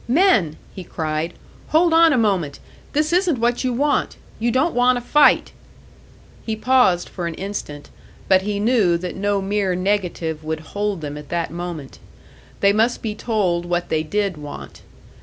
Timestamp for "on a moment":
1.93-2.57